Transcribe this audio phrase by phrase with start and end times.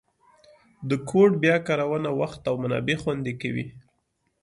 [0.89, 3.65] د کوډ بیا کارونه وخت او منابع خوندي کوي.